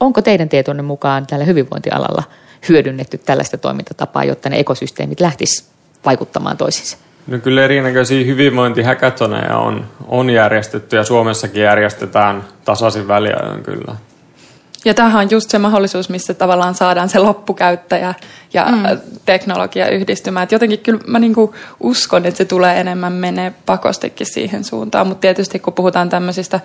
[0.00, 2.22] Onko teidän tietonne mukaan tällä hyvinvointialalla
[2.68, 5.64] hyödynnetty tällaista toimintatapaa, jotta ne ekosysteemit lähtis
[6.04, 7.07] vaikuttamaan toisiinsa?
[7.28, 13.94] No kyllä erinäköisiä hyvinvointihäkätoneja on, on järjestetty ja Suomessakin järjestetään tasaisin väliajoin kyllä.
[14.84, 18.14] Ja tämähän on just se mahdollisuus, missä tavallaan saadaan se loppukäyttäjä
[18.54, 19.00] ja mm.
[19.24, 20.44] teknologia yhdistymään.
[20.44, 25.20] Et jotenkin kyllä mä niinku uskon, että se tulee enemmän menee pakostikin siihen suuntaan, mutta
[25.20, 26.60] tietysti kun puhutaan tämmöisistä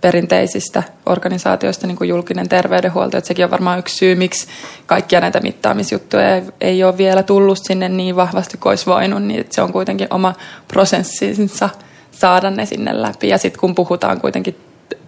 [0.00, 4.46] perinteisistä organisaatioista, niin kuin julkinen terveydenhuolto, että sekin on varmaan yksi syy, miksi
[4.86, 9.46] kaikkia näitä mittaamisjuttuja ei, ei ole vielä tullut sinne niin vahvasti kuin olisi voinut, niin
[9.50, 10.34] se on kuitenkin oma
[10.68, 11.70] prosessinsa
[12.10, 13.28] saada ne sinne läpi.
[13.28, 14.56] Ja sitten kun puhutaan kuitenkin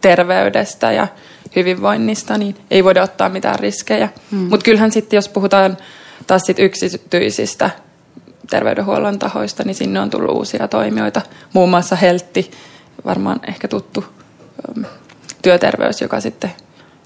[0.01, 1.07] terveydestä ja
[1.57, 4.09] hyvinvoinnista, niin ei voida ottaa mitään riskejä.
[4.31, 4.39] Hmm.
[4.39, 5.77] Mutta kyllähän sitten, jos puhutaan
[6.27, 7.71] taas sit yksityisistä
[8.51, 11.23] terveydenhuollon tahoista, niin sinne on tullut uusia toimijoita.
[11.53, 12.51] Muun muassa Heltti,
[13.05, 14.05] varmaan ehkä tuttu
[15.43, 16.51] työterveys, joka sitten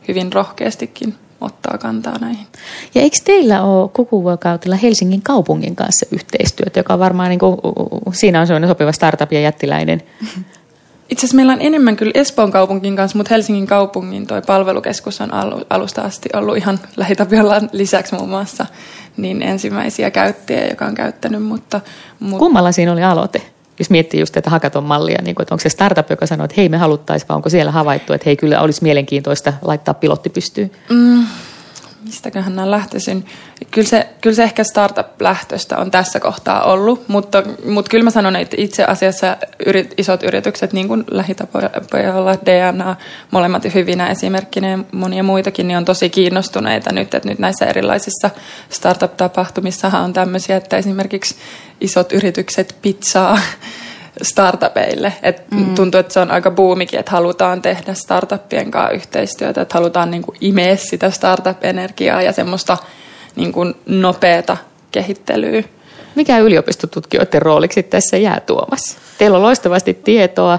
[0.09, 2.47] hyvin rohkeastikin ottaa kantaa näihin.
[2.95, 7.57] Ja eikö teillä ole kukuvuokautilla Helsingin kaupungin kanssa yhteistyötä, joka varmaan niin kuin,
[8.13, 10.03] siinä on sellainen sopiva startup ja jättiläinen
[11.09, 15.31] itse asiassa meillä on enemmän kyllä Espoon kaupunkin kanssa, mutta Helsingin kaupungin toi palvelukeskus on
[15.71, 18.67] alusta asti ollut ihan lähitapiolan lisäksi muun muassa
[19.17, 21.43] niin ensimmäisiä käyttäjiä, joka on käyttänyt.
[21.43, 21.81] Mutta,
[22.21, 22.39] mutta...
[22.39, 23.43] Kummalla siinä oli aloite?
[23.79, 26.55] Jos miettii just tätä hakaton mallia, niin kuin, että onko se startup, joka sanoo, että
[26.57, 30.71] hei me haluttaisiin, vai onko siellä havaittu, että hei kyllä olisi mielenkiintoista laittaa pilotti pystyyn?
[30.91, 31.27] Mm,
[32.05, 33.27] mistäköhän nämä lähtöisin.
[33.71, 38.37] Kyllä se, kyllä se ehkä startup-lähtöistä on tässä kohtaa ollut, mutta, mutta kyllä mä sanon,
[38.37, 39.37] että itse asiassa
[39.67, 42.97] yrit, isot yritykset, niin kuin lähitapojalla, DNA,
[43.31, 48.31] molemmat hyvinä esimerkkinä ja monia muitakin, niin on tosi kiinnostuneita nyt, että nyt näissä erilaisissa
[48.71, 51.37] startup-tapahtumissahan on tämmöisiä, että esimerkiksi
[51.81, 53.39] isot yritykset pizzaa
[54.23, 55.13] startupeille.
[55.23, 55.75] Et mm.
[55.75, 60.23] Tuntuu, että se on aika buumikin, että halutaan tehdä startuppien kanssa yhteistyötä, että halutaan niin
[60.23, 62.77] kuin imeä sitä startup-energiaa ja semmoista
[63.37, 64.57] niin kuin nopeata
[64.91, 65.63] kehittelyä.
[66.15, 68.99] Mikä yliopistotutkijoiden rooliksi tässä jää Tuomas?
[69.19, 70.59] Teillä on loistavasti tietoa,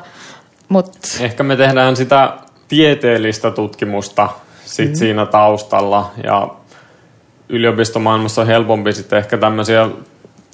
[0.70, 1.08] mutta...
[1.20, 2.34] Ehkä me tehdään sitä
[2.68, 4.30] tieteellistä tutkimusta
[4.66, 4.96] sit mm.
[4.96, 6.48] siinä taustalla ja
[7.50, 9.90] yliopistomaailmassa on helpompi sitten ehkä tämmöisiä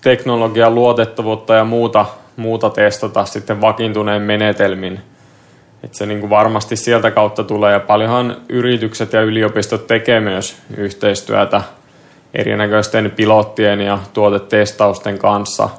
[0.03, 4.99] teknologian luotettavuutta ja muuta muuta testata sitten vakiintuneen menetelmin.
[5.83, 10.55] Että se niin kuin varmasti sieltä kautta tulee ja paljonhan yritykset ja yliopistot tekee myös
[10.77, 11.61] yhteistyötä
[12.33, 15.69] erinäköisten pilottien ja tuotetestausten kanssa.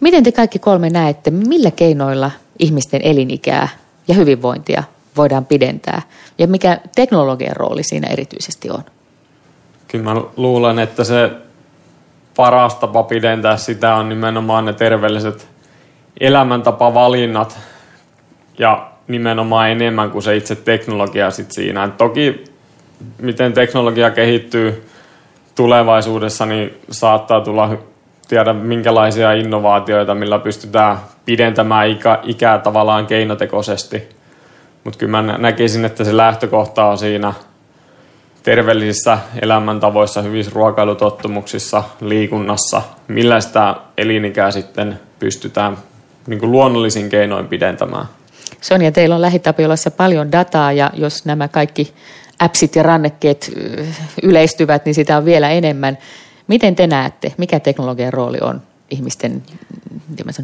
[0.00, 3.68] Miten te kaikki kolme näette, millä keinoilla ihmisten elinikää
[4.08, 4.82] ja hyvinvointia
[5.16, 6.02] voidaan pidentää
[6.38, 8.84] ja mikä teknologian rooli siinä erityisesti on?
[9.88, 11.30] Kyllä mä luulen, että se
[12.36, 15.48] paras tapa pidentää sitä on nimenomaan ne terveelliset
[16.20, 17.58] elämäntapavalinnat
[18.58, 21.84] ja nimenomaan enemmän kuin se itse teknologia sit siinä.
[21.84, 22.44] Et toki
[23.22, 24.88] miten teknologia kehittyy
[25.54, 27.76] tulevaisuudessa, niin saattaa tulla
[28.28, 34.08] tiedä minkälaisia innovaatioita, millä pystytään pidentämään ikä, ikää tavallaan keinotekoisesti.
[34.84, 37.32] Mutta kyllä mä näkisin, että se lähtökohta on siinä–
[38.44, 45.76] terveellisissä elämäntavoissa, hyvissä ruokailutottumuksissa, liikunnassa, millä sitä elinikää sitten pystytään
[46.26, 48.06] niin kuin luonnollisin keinoin pidentämään.
[48.60, 51.94] Sonja, teillä on lähitapiolassa paljon dataa ja jos nämä kaikki
[52.38, 53.52] appsit ja rannekkeet
[54.22, 55.98] yleistyvät, niin sitä on vielä enemmän.
[56.46, 59.42] Miten te näette, mikä teknologian rooli on ihmisten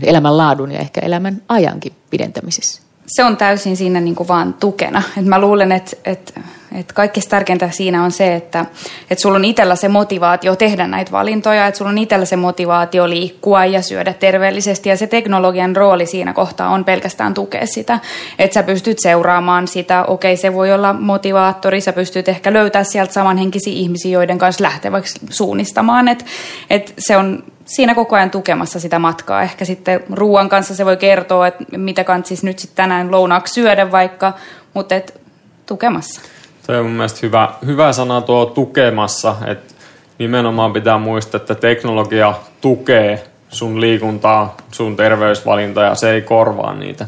[0.02, 2.89] elämänlaadun ja ehkä elämän ajankin pidentämisessä?
[3.10, 5.02] Se on täysin siinä niin kuin vaan tukena.
[5.18, 6.40] Et mä luulen, että, että
[6.74, 8.66] et kaikkein tärkeintä siinä on se, että
[9.10, 13.08] et sulla on itsellä se motivaatio tehdä näitä valintoja, että sulla on itsellä se motivaatio
[13.08, 14.88] liikkua ja syödä terveellisesti.
[14.88, 17.98] Ja se teknologian rooli siinä kohtaa on pelkästään tukea sitä,
[18.38, 23.12] että sä pystyt seuraamaan sitä, okei se voi olla motivaattori, sä pystyt ehkä löytää sieltä
[23.12, 26.24] samanhenkisiä ihmisiä, joiden kanssa lähtee vaikka suunnistamaan, että
[26.70, 29.42] et se on siinä koko ajan tukemassa sitä matkaa.
[29.42, 33.90] Ehkä sitten ruoan kanssa se voi kertoa, että mitä kantsisi nyt sitten tänään lounaaksi syödä
[33.90, 34.32] vaikka,
[34.74, 35.20] mutta et
[35.66, 36.20] tukemassa.
[36.62, 39.74] Se on mun mielestä hyvä, hyvä sana tuo tukemassa, että
[40.18, 47.06] nimenomaan pitää muistaa, että teknologia tukee sun liikuntaa, sun terveysvalintoja, se ei korvaa niitä.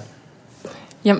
[1.04, 1.16] Ja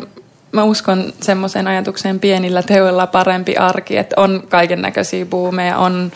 [0.52, 6.12] mä uskon semmoiseen ajatukseen pienillä teoilla parempi arki, että on kaiken näköisiä buumeja, on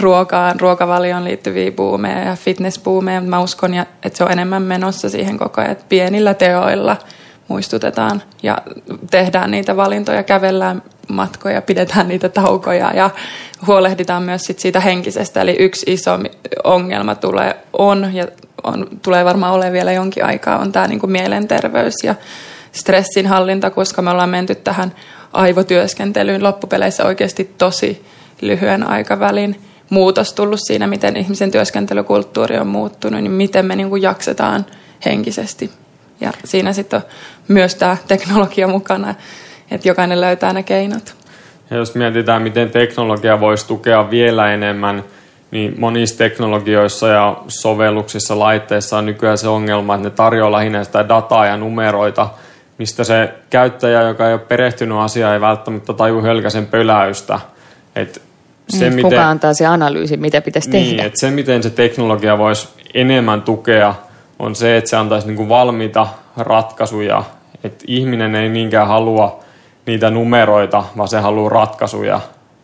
[0.00, 5.38] ruokaan, ruokavalioon liittyviä buumeja ja fitnessbuumeja, mutta mä uskon, että se on enemmän menossa siihen
[5.38, 6.96] koko ajan, että pienillä teoilla
[7.48, 8.58] muistutetaan ja
[9.10, 13.10] tehdään niitä valintoja, kävellään matkoja, pidetään niitä taukoja ja
[13.66, 15.40] huolehditaan myös sit siitä henkisestä.
[15.40, 16.18] Eli yksi iso
[16.64, 18.26] ongelma tulee, on ja
[18.64, 22.14] on, tulee varmaan olemaan vielä jonkin aikaa, on tämä niinku mielenterveys ja
[22.72, 24.92] stressinhallinta, koska me ollaan menty tähän
[25.32, 28.04] aivotyöskentelyyn loppupeleissä oikeasti tosi
[28.40, 34.02] lyhyen aikavälin muutos tullut siinä, miten ihmisen työskentelykulttuuri on muuttunut, niin miten me niin kuin
[34.02, 34.66] jaksetaan
[35.04, 35.70] henkisesti.
[36.20, 37.06] Ja siinä sitten on
[37.48, 39.14] myös tämä teknologia mukana,
[39.70, 41.14] että jokainen löytää ne keinot.
[41.70, 45.04] Ja jos mietitään, miten teknologia voisi tukea vielä enemmän,
[45.50, 51.08] niin monissa teknologioissa ja sovelluksissa, laitteissa on nykyään se ongelma, että ne tarjoaa lähinnä sitä
[51.08, 52.28] dataa ja numeroita,
[52.78, 57.40] mistä se käyttäjä, joka ei ole perehtynyt asiaan, ei välttämättä taju hölkäsen pöläystä.
[57.96, 58.22] Et
[58.68, 61.06] se, niin, miten, kuka antaa se analyysi, mitä pitäisi niin, tehdä.
[61.06, 63.94] Että se, miten se teknologia voisi enemmän tukea,
[64.38, 67.24] on se, että se antaisi niinku valmiita ratkaisuja.
[67.64, 69.40] Että ihminen ei niinkään halua
[69.86, 72.20] niitä numeroita, vaan se haluaa ratkaisuja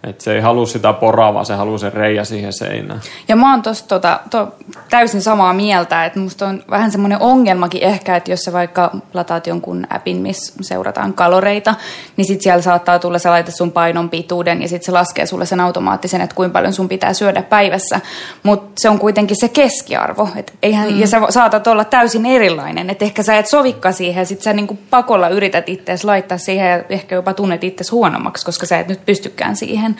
[0.08, 3.00] et se ei halua sitä poraa, vaan se haluaa sen reijä siihen seinään.
[3.28, 4.54] Ja mä oon tossa tota, to,
[4.90, 9.46] täysin samaa mieltä, että musta on vähän semmoinen ongelmakin ehkä, että jos sä vaikka lataat
[9.46, 11.74] jonkun appin, missä seurataan kaloreita,
[12.16, 15.46] niin sit siellä saattaa tulla, sä laitat sun painon pituuden ja sitten se laskee sulle
[15.46, 18.00] sen automaattisen, että kuinka paljon sun pitää syödä päivässä.
[18.42, 21.00] Mutta se on kuitenkin se keskiarvo, et eihän, mm.
[21.00, 24.52] ja sä saatat olla täysin erilainen, että ehkä sä et sovikka siihen ja sit sä
[24.52, 28.88] niinku pakolla yrität itseäsi laittaa siihen ja ehkä jopa tunnet itse huonommaksi, koska sä et
[28.88, 29.93] nyt pystykään siihen.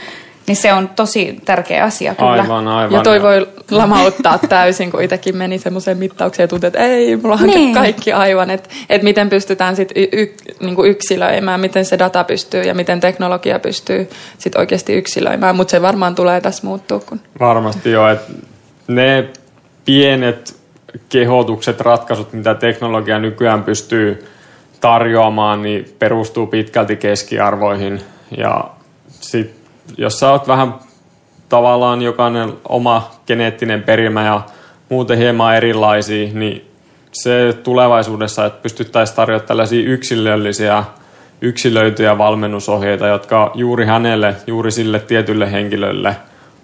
[0.47, 2.31] Niin se on tosi tärkeä asia kyllä.
[2.31, 2.93] Aivan, aivan.
[2.93, 7.35] Ja toi voi lamauttaa täysin, kun itsekin meni semmoiseen mittaukseen ja tuntui, että ei, mulla
[7.35, 7.75] on niin.
[7.75, 8.51] kaikki aivan.
[8.51, 13.01] Että et miten pystytään sitten y- y- niinku yksilöimään, miten se data pystyy ja miten
[13.01, 15.57] teknologia pystyy sitten oikeasti yksilöimään.
[15.57, 17.01] Mutta se varmaan tulee tässä muuttua.
[17.01, 17.21] Kun...
[17.41, 18.33] Varmasti joo, että
[18.89, 19.29] ne
[19.85, 20.57] pienet
[21.09, 24.27] kehotukset, ratkaisut, mitä teknologia nykyään pystyy
[24.81, 28.01] tarjoamaan, niin perustuu pitkälti keskiarvoihin
[28.37, 28.65] ja
[29.09, 29.64] sit,
[29.99, 30.75] jos sä oot vähän
[31.49, 34.43] tavallaan jokainen oma geneettinen perimä ja
[34.89, 36.71] muuten hieman erilaisia, niin
[37.13, 40.85] se tulevaisuudessa, että pystyttäisiin tarjoamaan tällaisia yksilöllisiä,
[41.41, 46.17] yksilöityjä valmennusohjeita, jotka juuri hänelle, juuri sille tietylle henkilölle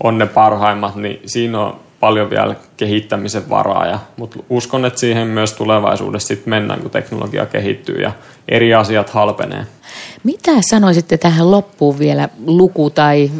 [0.02, 3.86] on ne parhaimmat, niin siinä on paljon vielä kehittämisen varaa.
[3.86, 8.12] Ja, mutta uskon, että siihen myös tulevaisuudessa sit mennään, kun teknologia kehittyy ja
[8.48, 9.66] eri asiat halpenee.
[10.24, 13.30] Mitä sanoisitte tähän loppuun vielä luku- tai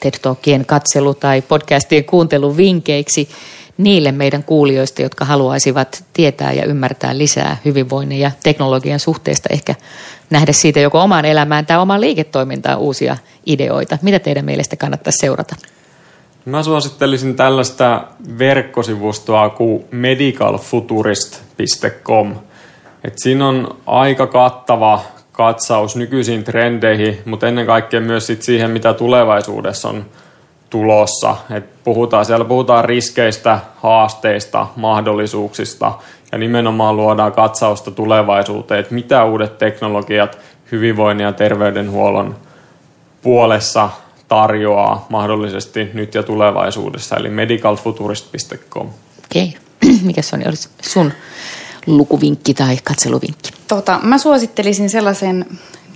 [0.00, 3.28] TED Talkien katselu- tai podcastien kuuntelun vinkkeiksi
[3.78, 9.74] niille meidän kuulijoista, jotka haluaisivat tietää ja ymmärtää lisää hyvinvoinnin ja teknologian suhteesta, ehkä
[10.30, 13.98] nähdä siitä joko omaan elämään tai omaan liiketoimintaan uusia ideoita.
[14.02, 15.56] Mitä teidän mielestä kannattaisi seurata?
[16.44, 18.04] Mä suosittelisin tällaista
[18.38, 22.34] verkkosivustoa kuin medicalfuturist.com.
[23.04, 25.00] Et siinä on aika kattava
[25.32, 30.04] katsaus nykyisiin trendeihin, mutta ennen kaikkea myös sit siihen, mitä tulevaisuudessa on
[30.70, 31.36] tulossa.
[31.50, 35.92] Et puhutaan, siellä puhutaan riskeistä, haasteista, mahdollisuuksista
[36.32, 40.38] ja nimenomaan luodaan katsausta tulevaisuuteen, että mitä uudet teknologiat
[40.72, 42.36] hyvinvoinnin ja terveydenhuollon
[43.22, 43.90] puolessa
[44.30, 48.88] tarjoaa mahdollisesti nyt ja tulevaisuudessa, eli medicalfuturist.com.
[49.24, 49.96] Okei, okay.
[50.02, 51.12] mikä se on olisi sun
[51.86, 53.50] lukuvinkki tai katseluvinkki?
[53.68, 55.46] Tota, mä suosittelisin sellaisen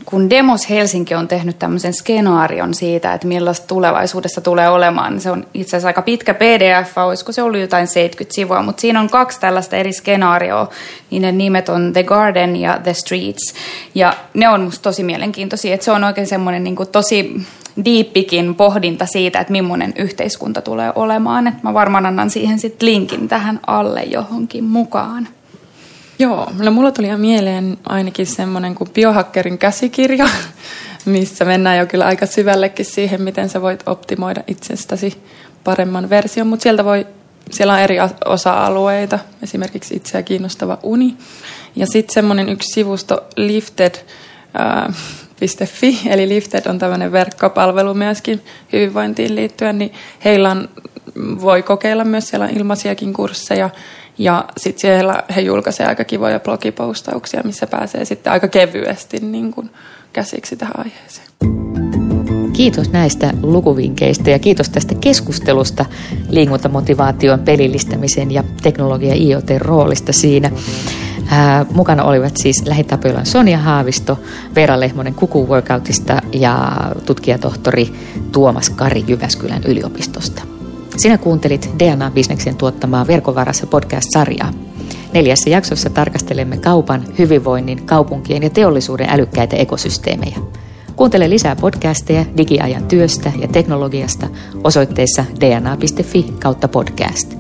[0.05, 5.31] kun Demos Helsinki on tehnyt tämmöisen skenaarion siitä, että millaista tulevaisuudessa tulee olemaan, niin se
[5.31, 9.11] on itse asiassa aika pitkä pdf, olisiko se ollut jotain 70 sivua, mutta siinä on
[9.11, 10.69] kaksi tällaista eri skenaarioa.
[11.11, 13.55] Niiden nimet on The Garden ja The Streets.
[13.95, 17.47] Ja ne on musta tosi mielenkiintoisia, että se on oikein semmoinen niin tosi
[17.85, 21.47] diippikin pohdinta siitä, että millainen yhteiskunta tulee olemaan.
[21.47, 25.29] Että mä varmaan annan siihen sitten linkin tähän alle johonkin mukaan.
[26.19, 30.29] Joo, no mulla tuli ihan mieleen ainakin semmoinen kuin biohakkerin käsikirja,
[31.05, 35.23] missä mennään jo kyllä aika syvällekin siihen, miten sä voit optimoida itsestäsi
[35.65, 37.07] paremman version, mutta sieltä voi,
[37.51, 41.17] siellä on eri osa-alueita, esimerkiksi itseä kiinnostava uni.
[41.77, 44.11] Ja sitten semmoinen yksi sivusto lifted.fi,
[46.13, 49.93] eli Lifted on tämmöinen verkkopalvelu myöskin hyvinvointiin liittyen, niin
[50.25, 50.69] heillä on,
[51.41, 53.71] voi kokeilla myös, siellä on ilmaisiakin kursseja,
[54.19, 59.71] ja sitten siellä he julkaisevat aika kivoja blogipostauksia, missä pääsee sitten aika kevyesti niin kuin
[60.13, 61.27] käsiksi tähän aiheeseen.
[62.53, 65.85] Kiitos näistä lukuvinkkeistä ja kiitos tästä keskustelusta
[66.29, 70.51] liikuntamotivaation pelillistämisen ja teknologia IoT roolista siinä.
[71.27, 74.21] Ää, mukana olivat siis lähitapiolan Sonja Haavisto,
[74.55, 76.73] Veera Lehmonen Kuku Workoutista ja
[77.07, 77.95] tutkijatohtori
[78.33, 80.54] Tuomas Kari Jyväskylän yliopistosta.
[80.97, 84.53] Sinä kuuntelit DNA-bisneksen tuottamaa verkovarassa podcast-sarjaa.
[85.13, 90.39] Neljässä jaksossa tarkastelemme kaupan, hyvinvoinnin, kaupunkien ja teollisuuden älykkäitä ekosysteemejä.
[90.97, 94.27] Kuuntele lisää podcasteja digiajan työstä ja teknologiasta
[94.65, 97.35] osoitteessa dna.fi kautta podcast.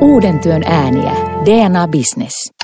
[0.00, 1.12] Uuden työn ääniä.
[1.44, 2.59] DNA Business.